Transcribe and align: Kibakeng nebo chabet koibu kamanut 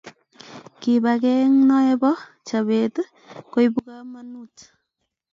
Kibakeng 0.81 1.55
nebo 1.69 2.11
chabet 2.47 2.95
koibu 3.51 3.79
kamanut 3.87 4.55